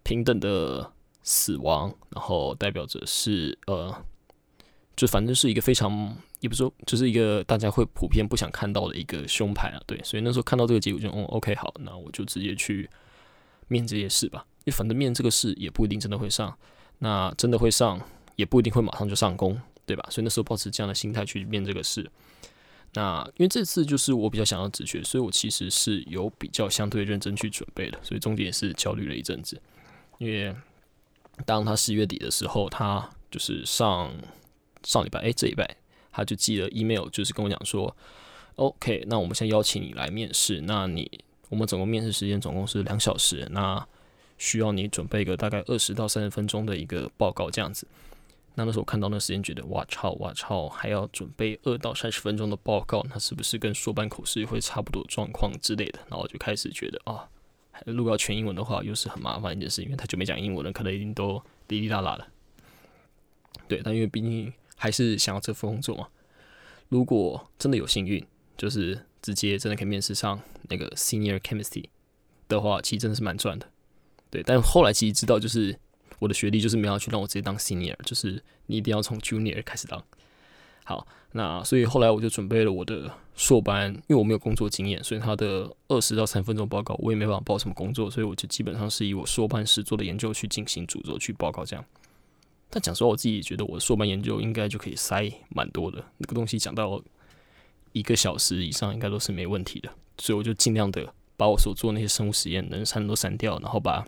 [0.04, 3.96] 平等的死亡，然后代表着是呃
[4.96, 9.80] 就反正是一个非常，也不说，就是一个大家会普遍不想看到的一个胸牌啊。
[9.86, 12.90] 对，所以那时候看到这个结果就，哦，OK，好，那我就直接去
[13.68, 14.44] 面这些事吧。
[14.64, 16.58] 你反正面这个试也不一定真的会上，
[17.00, 18.00] 那真的会上
[18.36, 20.06] 也不一定会马上就上工，对吧？
[20.10, 22.10] 所以那时候保持这样的心态去面这个试。
[22.94, 29.60] 那因为这次就是我比较想要直觉，所以我其实是有比较相对认真去准备的，所以重点也是焦虑了一阵子。
[30.18, 30.54] 因为
[31.46, 34.12] 当他十月底的时候，他就是上
[34.84, 35.78] 上礼拜，哎，这礼拜
[36.12, 37.96] 他就寄了 email，就是跟我讲说
[38.58, 41.10] ，OK，那我们现在邀请你来面试，那你
[41.48, 43.88] 我们总共面试时间总共是两小时，那
[44.42, 47.86] 需要你准备一个大概二十到三十分钟的一个报告这样子。
[48.56, 56.00] 那那时候看到那时间，觉得哇操哇操，还要准备二到三十分钟的报告，那是不是跟说班口试会差不多状况之类的？
[56.10, 57.30] 然后我就开始觉得啊，
[57.86, 62.28] 如果要全英文的话，又是很麻烦一件事，因为他就没讲英文了，可能已经都滴滴答答了。
[63.68, 66.08] 对，但因为毕竟还是想要这份工作嘛。
[66.90, 68.26] 如果真的有幸运，
[68.58, 71.86] 就是直接真的可以面试上那个 Senior Chemistry
[72.50, 73.68] 的话，其实真的是蛮赚的。
[74.32, 75.78] 对，但后来其实知道就是。
[76.20, 80.00] 我的学历就是没有去让我直接当 senior，就是你一定要从 junior 开始当。
[80.84, 91.84] 好，那所以后来我就准备了我的硕班，因为我没有工作经验，所以他的二十到三分钟报告我也没办法报什么工作，所以我就基本上是以我硕班时做的研究去进行主轴去报告这样。
[92.70, 97.02] 但讲实话，我自己觉得我硕班研究应该就可以塞蛮多的，那个东西讲到
[97.94, 99.90] 一个小时以上应该都是没问题的，
[100.20, 104.06] 所以我就尽量的把我所做那些生物实验能删都删掉，然后把。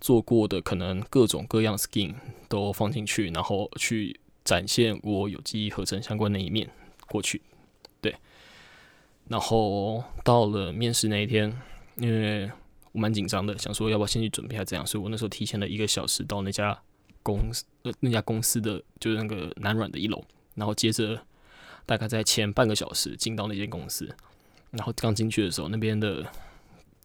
[0.00, 2.14] 做过的可能各种各样 skin
[2.48, 6.68] 都放进去，然后去展现我有机合成相关的一面
[7.06, 7.42] 过去，
[8.00, 8.14] 对。
[9.28, 11.56] 然后到了面试那一天，
[11.96, 12.50] 因为
[12.92, 16.76] 我蛮紧张的，想说要不要先去准备下这样，所以我那时候提前了一个小时到那家
[17.22, 21.20] 公司，呃，那家公司的就是那个南软的一楼，然后接着
[21.86, 24.12] 大概在前半个小时进到那间公司，
[24.70, 26.26] 然后刚进去的时候，那边的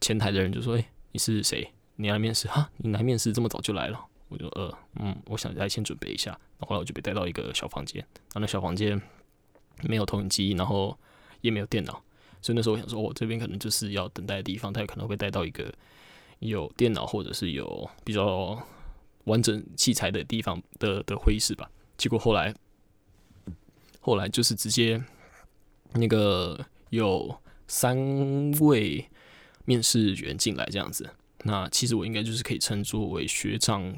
[0.01, 2.69] 前台的人就说：“哎，你是谁？”你来面试哈？
[2.77, 3.99] 你来面试这么早就来了？
[4.27, 6.31] 我就呃嗯，我想来先准备一下。
[6.31, 8.99] 然后后来我就被带到一个小房间，然后那小房间
[9.83, 10.97] 没有投影机，然后
[11.41, 12.01] 也没有电脑，
[12.41, 14.73] 所以那时候我想说，我这边可能就是要等待的地方。
[14.73, 15.73] 他有可能会带到一个
[16.39, 18.61] 有电脑或者是有比较
[19.25, 21.69] 完整器材的地方的的会议室吧。
[21.97, 22.53] 结果后来
[23.99, 25.01] 后来就是直接
[25.93, 29.07] 那个有三位
[29.65, 31.09] 面试员进来这样子。
[31.47, 33.95] 那其实我应该就是可以称作为学长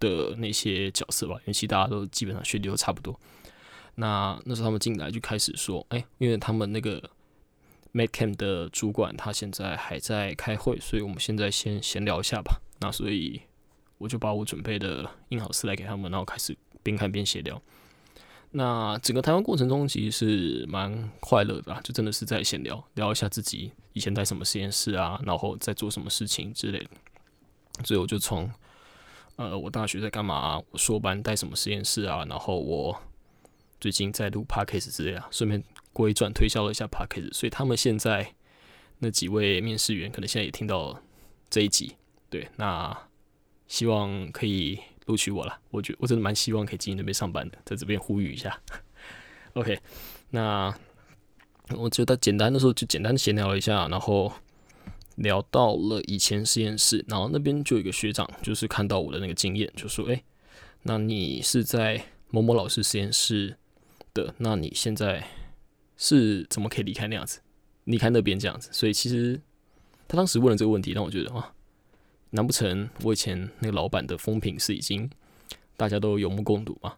[0.00, 3.18] 的那些角色吧，因为其实大家都基本上学历都差不多。
[3.94, 7.10] 那那时候他们进来就开始说，哎，因为他们那个
[7.92, 12.60] Makecam 的主管他现在还在开会，所以我们现在先闲聊一下吧。
[12.80, 13.42] 那所以
[13.98, 17.62] 我就把我准备的印好四来给他们，然后开始边看边闲聊。
[18.52, 26.90] 那整个台湾过程中其实是蛮快乐的，就真的是在闲聊，聊一下自己以前在什么实验室啊，然后在做什么事情之类的。
[27.84, 28.50] 所以我就从
[29.36, 33.00] 呃我大学在干嘛，我硕班带什么实验室啊，然后我
[33.80, 37.32] 最近在录 p a c k a g e 之类啊，顺便过一转推销了一下 p a c k a g e
[37.32, 38.34] 所以他们现在
[38.98, 41.00] 那几位面试员可能现在也听到
[41.48, 41.94] 这一集，
[42.28, 43.06] 对，那
[43.68, 44.80] 希望可以。
[45.10, 48.60] 录取我了，我觉我真的蛮希望可以进那边上班的，在这边呼吁一下。
[49.54, 49.80] OK，
[50.30, 50.72] 那
[51.70, 54.32] 我觉得简单的时候就简单的闲聊了一下，然后
[55.16, 60.22] 聊到了以前实验室，然后那边就有一个学长，就是看到我的那个经验，就说：“哎，
[60.84, 63.56] 那你是在某某老师实验室
[64.14, 65.26] 的，那你现在
[65.96, 67.40] 是怎么可以离开那样子，
[67.84, 69.40] 离开那边这样子？”所以其实
[70.06, 71.52] 他当时问了这个问题，让我觉得啊。
[72.30, 75.10] 难不成我以前那个老板的风评是已经
[75.76, 76.94] 大家都有目共睹吗？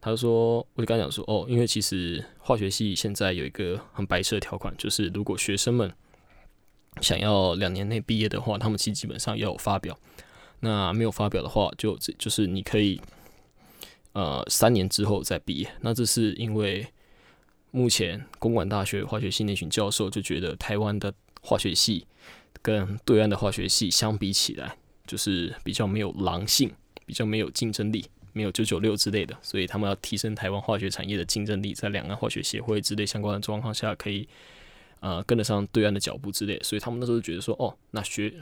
[0.00, 5.90] 他说，我就跟他讲说，哦，因为其实化学系现在有一个很白色条款，就是如果学生们
[7.00, 9.98] 想要两年内毕业的话，他们其实基本上要有发表。
[10.60, 13.00] 那没有发表的话，就就是你可以
[14.12, 15.70] 呃三年之后再毕业。
[15.80, 16.86] 那这是因为
[17.70, 22.06] 目前公管大学化学系那群教授就觉得台湾的化学系。
[22.64, 24.74] 跟对岸的化学系相比起来，
[25.06, 26.72] 就是比较没有狼性，
[27.04, 34.26] 比较没有竞争力，没有九九六之类的，所以他们要提升台湾化学产业的竞争力，在两岸化学协会之类相关的状况下，可以
[35.00, 38.32] 呃跟得上对岸的脚步之类，所以他们那时候觉得说，哦，那学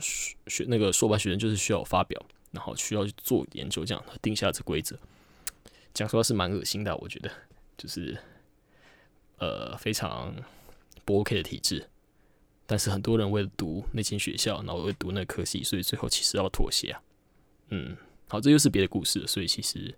[0.46, 4.96] 学那个硕班学生就是需要发表，然后需要去做研究，这样定下这规则。
[5.92, 7.28] 讲实话是蛮恶心的，我觉得
[7.76, 8.16] 就是
[9.38, 10.32] 呃非常
[11.04, 11.88] 不 OK 的体制。
[12.66, 17.02] 但是很多人为了读那间学校，然后为了读那科系，所以最后其实要妥协啊。
[17.70, 17.96] 嗯，
[18.28, 19.94] 好，这又是别的故事了，所以其实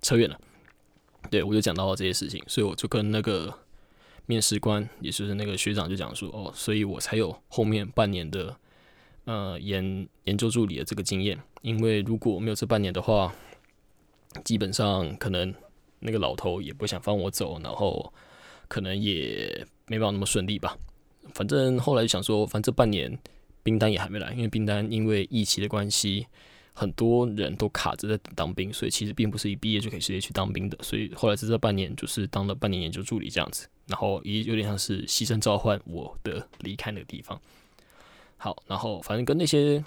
[0.00, 0.40] 扯远了。
[1.30, 3.56] 对我就讲到了这些事情，所以我就跟那个
[4.26, 8.56] 面试官，也就是那个学长就讲说，哦，所以我才有后面半年的
[9.24, 13.32] 呃研研究助理的这个经验，因为如果没有这半年的话，
[14.44, 15.54] 基本上可能
[16.00, 18.12] 那个老头也不想放我走，然后
[18.66, 20.76] 可能也没办法那么顺利吧。
[21.34, 23.18] 反正后来就想说，反正这半年
[23.62, 26.26] 兵单也还没来，因为兵单因为疫情的关系。
[26.74, 30.78] 很多人都卡着在当兵，所以其实并不是一毕业就可以直接去当兵的。
[30.80, 37.38] 所以后来在这半年，就是当了半年研究助理这样子，然后也有点像是牺牲召唤我的离开那个地方。
[38.38, 39.84] 好，然后反正跟那些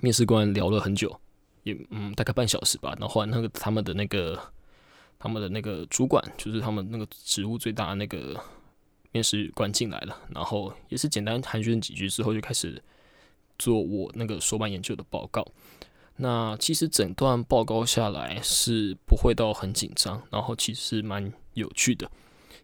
[0.00, 1.16] 面试官聊了很久，
[1.62, 2.92] 也嗯大概半小时吧。
[2.98, 4.36] 然后那个他们的那个
[5.20, 8.34] 他们的那个主管，就是他们那个职务最大的那个
[9.16, 12.82] 面试官进来了，然后也是简单寒暄几句之后，就开始
[13.58, 15.42] 做我那个说班研究的报告。
[16.16, 22.10] 那其实整段报告下来是不会到很紧张，然后其实蛮有趣的，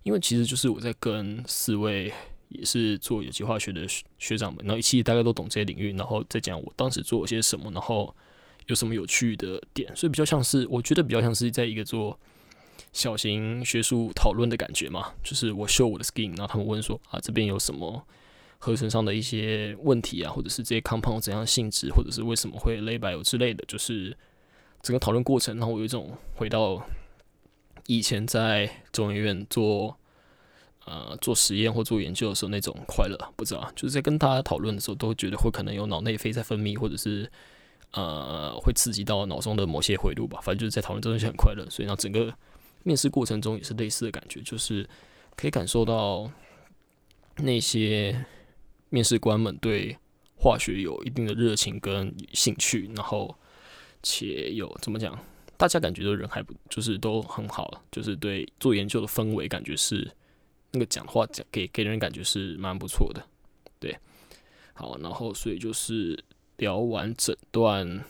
[0.02, 2.12] 因为其实就是我在跟四位
[2.50, 3.86] 也是做有机化学的
[4.18, 8.14] 学长们，然后一起大概都懂这些领域，然后再讲我当时做了些什么，然后
[8.66, 12.18] 有什么有趣的点，所以比较像是我觉得比较像是在一个做
[12.92, 18.06] 小型学术讨论的感觉嘛，就是我秀我的 skin，然后他们问说啊这边有什么。
[18.64, 24.16] 合成上的一些问题啊，或者是这些 compound 怎样性质，或者是为什么会 label 之类的，就是
[24.80, 26.80] 整个讨论过程，然后我有一种回到
[27.88, 29.98] 以前在中研院做
[30.84, 37.28] 呃做实验或做研究的时候那种快乐，不知道，就是在跟大家讨论的时候，都觉得会可能有脑内啡在分泌，或者是
[37.90, 42.32] 呃会刺激到脑中的某些回路吧，反正就是在讨论这东西很快乐，所以呢，整个
[42.84, 44.88] 面试过程中也是类似的感觉，就是
[45.36, 46.30] 可以感受到
[47.36, 48.24] 那些。
[48.94, 49.96] 面试官们对
[50.36, 53.34] 化学有一定的热情跟兴趣，然后
[54.02, 55.18] 且有怎么讲，
[55.56, 60.12] 大家感觉都人还不就是都很好，就是对做研究的氛围感觉是
[60.72, 63.26] 那个讲话讲给给人感觉是蛮不错的，
[63.80, 63.98] 对，
[64.74, 66.22] 好，然后所以就是
[66.58, 68.04] 聊完整段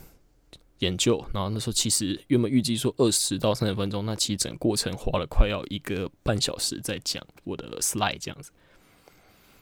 [0.82, 8.50] 研究，然后那时候其实原本预计说二十到三十分钟，那其实整个过程花了快要一个半小时在讲我的 slide 这样子，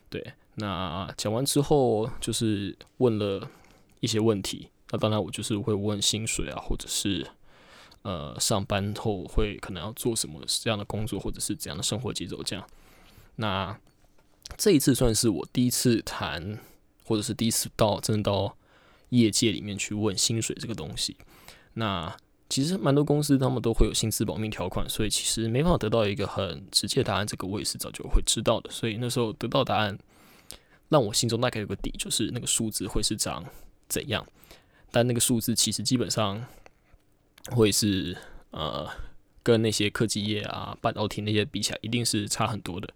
[0.08, 0.32] 对。
[0.56, 3.48] 那讲完之后，就是问了
[4.00, 4.68] 一些问题。
[4.90, 7.26] 那当然，我就是会问薪水啊，或者是
[8.02, 12.66] 呃上班后会可能要做什么这样的工作，或者是怎样的生活节奏这样。
[13.36, 13.78] 那
[14.56, 16.58] 这一次算是我第一次谈，
[17.04, 18.56] 或者是第一次到真的到
[19.10, 21.16] 业界里面去问薪水这个东西。
[21.74, 22.16] 那
[22.48, 27.26] 其实蛮多公司他们都会有薪资保密条款，所以其实没办法得到一个很直接答案。
[27.26, 29.96] 这个我也是早就会知道的，所以那时候得到答案。
[30.88, 33.44] 让我心中大概有个底，就是那个数字会是长
[33.88, 34.26] 怎样，
[34.90, 36.44] 但那个数字其实基本上
[37.52, 38.16] 会是
[38.50, 38.88] 呃，
[39.40, 42.92] 跟那些科技业啊、半导体那些比起来，一定是差很多的。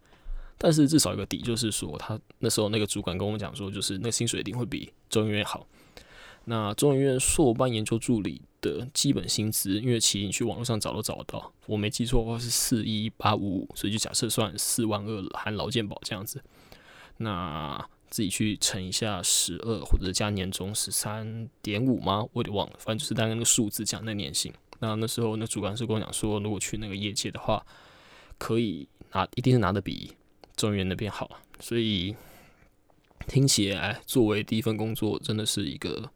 [0.58, 5.64] 但是至少有个底，就是说他那时候那个主管跟我讲说，就是那薪水一定会比中研院好。
[6.46, 16.42] 那中研院硕班研究助理的基本薪资，因为其实你去网络上找都找得到，我没记错的话是四一八五五，所以就假设算四万二含劳健保这样子。
[17.18, 22.22] 那自己去乘一下十二，或者加年终十三点五吗？
[22.32, 24.52] 我有点忘了，反正就是大概那个数字讲那年薪。
[24.80, 27.64] 那那时候那主管是跟我讲说，如果去那个业界的话，
[28.38, 30.12] 可以拿，一定是拿的比
[30.56, 31.30] 中原那边好。
[31.58, 32.14] 所以
[33.26, 36.10] 听起来作为第一份工作，真的是一个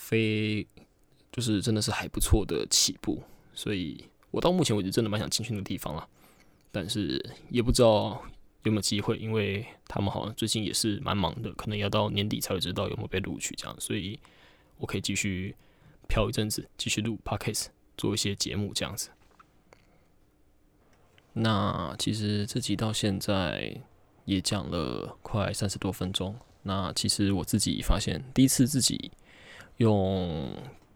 [0.00, 0.66] 非，
[1.30, 3.22] 就是真的是还不错的起步。
[3.52, 6.08] 所以我到目前为止真的蛮想进去那个地方了，
[6.72, 8.22] 但是也不知道。
[8.64, 9.16] 有没有机会？
[9.16, 14.20] 因为他们好像最近也是蛮忙的，可能要到年底才会知道有没有被录取这样，所以
[14.76, 15.56] 我可以继续
[16.10, 19.08] 漂一阵子，继续录 podcast，做一些节目这样子。
[21.32, 23.80] 那其实这集到现在
[24.26, 26.36] 也讲了快三十多分钟。
[26.64, 29.10] 那其实我自己发现，第一次自己
[29.80, 30.48] 用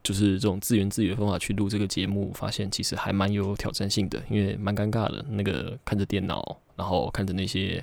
[0.03, 5.23] 就是这种自言自语的方法去录这个节目，发现其实还蛮有挑战性的，因为蛮尴尬的。
[5.29, 6.59] 那个看着电脑。
[6.77, 7.81] 然后看着那些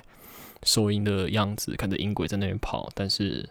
[0.64, 3.48] 收音的样子，看着音轨在那边跑，但是，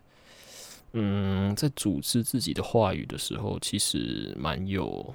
[0.93, 5.12] 嗯，在组织自己的话语的时候，其实蛮有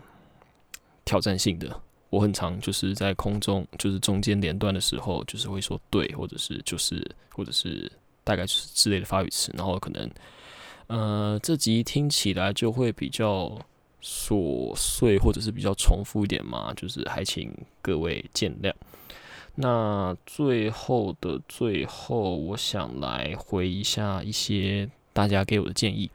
[1.04, 1.80] 挑战性的。
[2.10, 7.88] 我很常就是在空中，就是中间连段的时候，就是会说对，或者是就是或者是
[8.24, 10.10] 大概就是之类的发语词，然后可能，
[10.88, 13.58] 呃，这集听起来就会比较
[14.02, 18.72] 琐碎，或者是比较重复一点嘛，就是还请各位见谅。
[19.56, 26.10] 那最后的最后，我想来回一下一些大家给我的建议，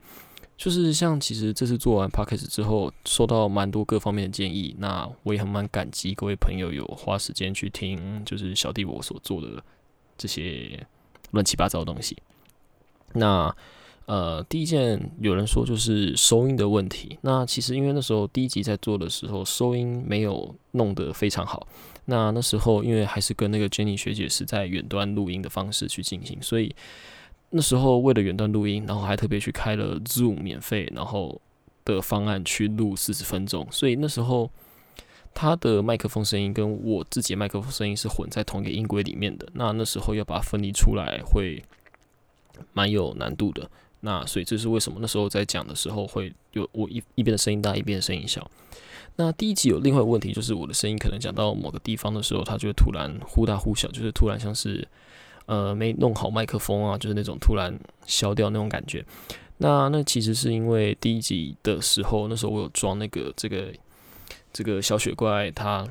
[0.56, 9.62] 就是像其实这次做完 podcast 之后，收到蛮多各方面的建议，那我也很蛮感激各位朋友有花时间去听，就是小弟我所做的
[10.18, 10.86] 这些
[11.32, 12.16] 乱七八糟的东西。
[13.14, 13.54] 那
[14.12, 21.66] 呃，第一件有人说就是收音的问题，那其实因为那时候第一集在做的时候，收音没有弄得非常好。
[22.06, 26.76] 那那时候因为还是跟那个 Jenny 学姐是在远端录音的方式去进行，所以。
[27.54, 31.42] 那时候为了远端录音，然后还特别去开了 Zoom 免费，然后
[31.84, 34.50] 的方案去录四十分钟，所以那时候
[35.34, 39.46] 他的麦克风声音跟我自己麦克风声音是混在同一个音轨里面的。
[39.52, 41.62] 那那时候要把它分离出来，会
[42.72, 43.70] 蛮有难度的。
[44.02, 48.50] 那所以这是为什么那时候在讲的时候会有我一一边的声音大，一边的声音小。
[49.16, 54.88] 那第一集有另外一个问题，就是我的声音可能讲到某个地方的时候，它就会突然忽大忽小，就是突然像是。
[55.48, 59.04] 呃，没弄好麦克风啊，就是那种突然消掉那种感觉。
[59.58, 63.74] 那那其实是因为第一集的时候，那时候我有装那个这个
[64.54, 65.86] 这个小雪怪，它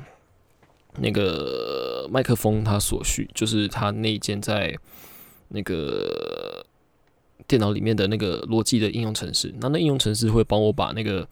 [0.97, 4.75] 那个麦克风它所需，就是它内建在
[5.49, 6.65] 那个
[7.51, 9.53] 电脑里面的那个逻辑的应用程式。
[9.59, 11.27] 那那应用程式会帮我把那个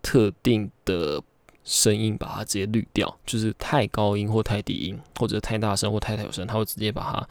[0.00, 1.20] 特定的
[1.64, 7.28] 声音把它直接滤掉，就是太高音或太低音，或者太大声或太小声，它会直接把它。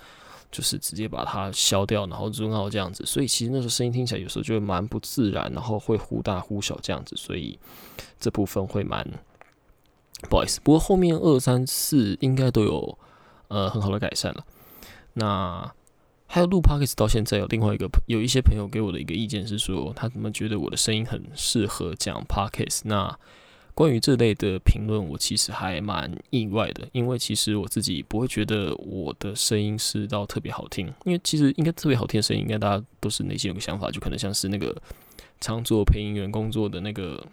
[0.54, 7.58] 就是直接把它消掉，然后 zoom out 这样子，所以其实那时候声音听起来有时候就会蛮不自然，然后会忽大忽小这样子，所以
[8.20, 9.04] 这部分会蛮
[10.30, 10.62] 不好意思。
[10.64, 12.96] 不过后面二三四应该都有
[13.48, 14.46] 呃很好的改善了。
[15.14, 15.74] 那
[16.34, 22.82] 还有录 podcast 到现在有另外一个有一些朋友给我的一个意见是说，他怎么觉得我的声音很适合讲 podcast？
[22.86, 23.16] 那
[23.76, 34.76] 关于这类的评论，我其实还蛮意外的，因为其实我自己不会觉得我的声音是到特别好听，因为其实应该特别好听的声音，应该大家都是内心有个想法，就可能像是那个
[35.40, 37.24] 常做配音员工作的那个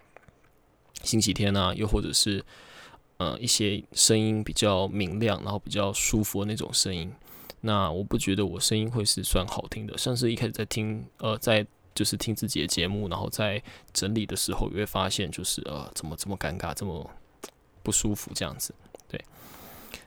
[1.04, 2.44] 星期天啊，又或者是
[3.16, 7.10] 呃一些声音比较明亮，然后比较舒服的那种声音。
[7.60, 11.66] 那我不觉得我声音会是算好听的，像是一开始在听呃在。
[11.92, 13.60] 就是听自己的节目，然后在
[13.92, 17.10] 整理的时候，也会发现就是呃，怎么这么尴尬，这么
[17.82, 18.72] 不舒服这样子。
[19.08, 19.22] 对，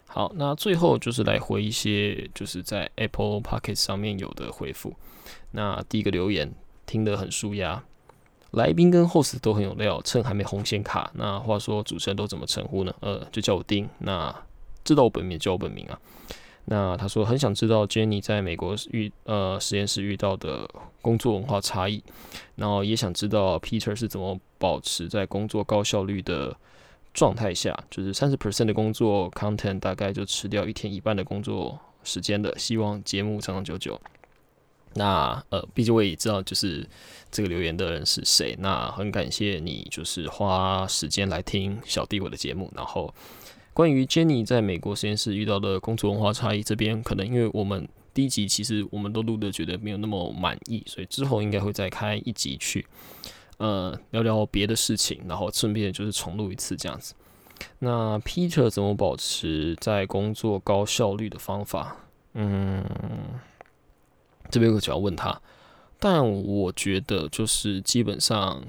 [0.08, 4.93] 好，那最后就是来回一些就是在 Apple p o c k e t 上面有的回复。
[5.51, 6.51] 那第一个留言
[6.86, 7.84] 听得很舒压，
[8.51, 11.12] 来宾跟 host 都很有料，趁还没红显卡。
[11.16, 12.95] 那话说主持人都怎么称呼呢？
[13.01, 13.88] 呃，就叫我丁。
[13.99, 14.34] 那
[14.86, 15.99] 知道我本名叫我本名啊。
[16.66, 20.66] 那他说很想知道 Jenny 在美国遇呃实验室遇到的
[21.01, 22.01] 工作文化差异，
[22.55, 26.55] 然后也想知道 Peter 是怎么保持在工作高效率的
[27.14, 32.57] 状态下，就是三十 percent 的工作 content 大概就吃掉一天一半的工作时间的。
[32.57, 33.99] 希望节目长长久久。
[34.93, 36.88] 那呃，毕竟我也知道就是
[37.30, 43.14] 这个留言的人是谁，那很感谢你就是花时间来听小弟我的节目，然后。
[43.74, 52.86] 关于 Jenny 在美国实验室遇到的工作文化差异，这边可能因为我们第一集其实我们都录的觉得没有那么满意，所以之后应该会再开一集去，
[53.57, 57.15] 呃，聊聊别的事情，然后顺便就是重录一次这样子。
[57.80, 61.97] 那 Peter 怎么保持在工作高效率的方法？
[62.34, 62.86] 嗯，
[64.51, 65.41] 这边我就要问他，
[65.97, 68.61] 但我觉得就是基本上。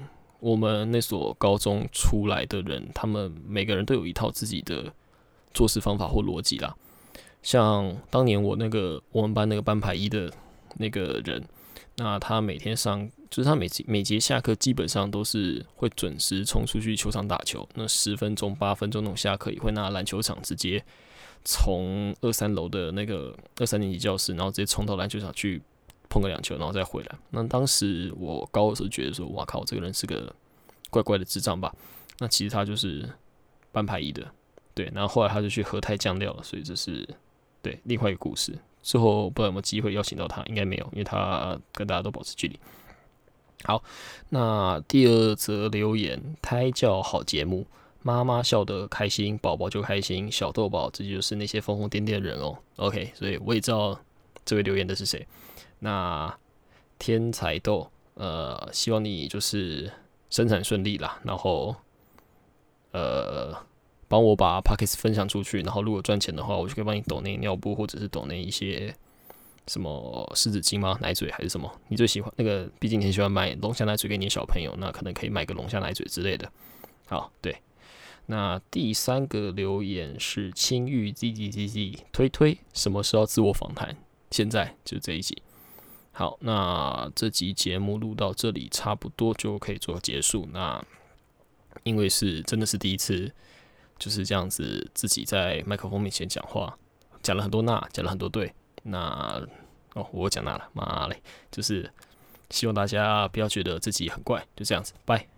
[0.45, 4.93] 我们那所高中出来的人，他们每个人都有一套自己的
[5.55, 6.77] 做事方法或逻辑啦。
[7.43, 10.31] 像当年我那个我们班那个班排一的
[10.77, 11.43] 那个人，
[11.97, 17.67] 那他每天上就是他每节每节下课基本上都是会准时冲出去球场打球。
[17.73, 20.85] 那十分钟、八分钟那种下课也会拿篮球场直接
[21.43, 25.63] 从二三楼的那个二三年级教室，然后直接冲到篮球场去。
[26.15, 27.19] 碰个两球，然后再回来。
[27.31, 30.33] 那当时我高的时候觉得说，哇靠，这个人是个
[30.91, 31.75] 怪怪的智障吧？
[32.21, 33.09] 那其实他就是
[33.73, 34.25] 班排一的，
[34.75, 34.89] 对。
[34.95, 37.05] 然后后来他就去喝太酱料了，所以这是
[37.61, 38.57] 对另外一个故事。
[38.81, 42.57] 之后不知道有没有机会邀请到他，应该没有，因为他跟大家都保持距离。
[43.65, 43.83] 好，
[44.29, 47.67] 那第二则留言：胎教好节目，
[48.03, 50.31] 妈妈笑得开心，宝宝就开心。
[50.31, 52.59] 小豆宝，这就是那些疯疯癫癫的人哦。
[52.77, 53.99] OK，所以我也知道
[54.45, 55.27] 这位留言的是谁。
[55.85, 56.35] 那
[56.99, 59.93] 天才豆，呃，希望你就是
[60.31, 61.77] 生产顺利啦，然后
[62.93, 63.55] 呃，
[64.09, 68.95] 帮我把 p a c k e s 分享出去，然后如果赚钱的话，我就可以帮你抖那尿布，或者是抖那一些
[69.67, 70.97] 什么湿纸巾吗？
[71.03, 71.71] 奶嘴还是什么？
[71.89, 72.67] 你最喜欢那个？
[72.81, 76.51] 毕竟你很喜欢买龙虾奶嘴给你小朋友，那可能可以买个龙虾奶嘴之类的。
[77.07, 77.55] 好，对。
[78.27, 83.95] 那第三个留言是青玉 z z z z 推推，什么时候自我访谈？
[84.31, 85.43] 现在就这一集。
[86.17, 90.49] 好，那这集节目录到这里，差不多就可以做结束。
[90.53, 90.81] 那
[91.83, 93.33] 因为是真的是第一次，
[93.99, 96.79] 就是这样子自己在麦克风面前讲话，
[97.21, 98.55] 讲了很多那，讲了很多对。
[98.85, 99.45] 那
[99.95, 101.93] 哦，我讲那了，妈嘞，就是
[102.49, 105.34] 希望大家不要觉得自己很怪，就这样子，拜。